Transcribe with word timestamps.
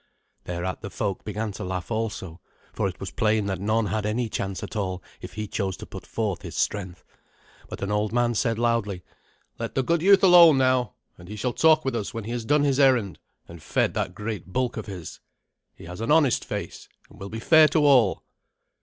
Thereat 0.45 0.81
the 0.81 0.89
folk 0.89 1.23
began 1.23 1.51
to 1.51 1.63
laugh 1.63 1.91
also, 1.91 2.41
for 2.73 2.87
it 2.87 2.99
was 2.99 3.11
plain 3.11 3.45
that 3.45 3.59
none 3.59 3.85
had 3.85 4.03
any 4.03 4.29
chance 4.29 4.63
at 4.63 4.75
all 4.75 5.03
if 5.21 5.33
he 5.33 5.47
chose 5.47 5.77
to 5.77 5.85
put 5.85 6.07
forth 6.07 6.41
his 6.41 6.55
strength; 6.57 7.05
but 7.69 7.83
an 7.83 7.91
old 7.91 8.11
man 8.11 8.33
said 8.33 8.57
loudly, 8.57 9.03
"Let 9.59 9.75
the 9.75 9.83
good 9.83 10.01
youth 10.01 10.23
alone 10.23 10.57
now, 10.57 10.95
and 11.19 11.27
he 11.29 11.35
shall 11.35 11.53
talk 11.53 11.85
with 11.85 11.95
us 11.95 12.15
when 12.15 12.23
he 12.23 12.31
has 12.31 12.45
done 12.45 12.63
his 12.63 12.79
errand 12.79 13.19
and 13.47 13.61
fed 13.61 13.93
that 13.93 14.15
great 14.15 14.51
bulk 14.51 14.75
of 14.75 14.87
his. 14.87 15.19
He 15.75 15.85
has 15.85 16.01
an 16.01 16.09
honest 16.09 16.45
face, 16.45 16.89
and 17.07 17.19
will 17.19 17.29
be 17.29 17.39
fair 17.39 17.67
to 17.67 17.85
all." 17.85 18.23